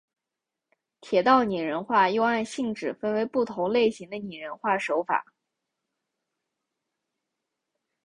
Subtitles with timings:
[0.99, 5.23] 铁道拟人化又按性质分为不同类型的拟人化手法。